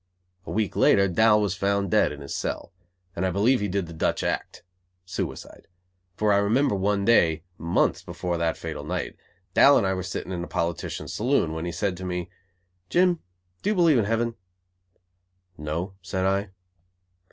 [0.47, 2.73] A week later Dal was found dead in his cell,
[3.15, 4.63] and I believe he did the Dutch act
[5.05, 5.67] (suicide),
[6.15, 9.15] for I remember one day, months before that fatal night,
[9.53, 12.31] Dal and I were sitting in a politicians saloon, when he said to me:
[12.89, 13.19] "Jim,
[13.61, 14.33] do you believe in heaven?"
[15.55, 16.49] "No," said I.